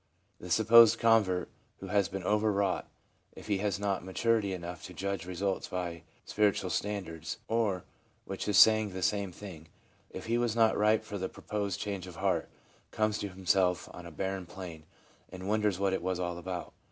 [0.39, 1.47] The sup posed convert,
[1.79, 2.89] who has been overwrought,
[3.33, 7.83] if he has not maturity enough to judge results by spiritual standards, or,
[8.25, 9.67] which is saying the same thing,
[10.09, 12.49] if he was not ripe for the proposed change of heart,
[12.89, 14.85] comes to himself on a barren plain,
[15.29, 16.73] and wonders what it was all about.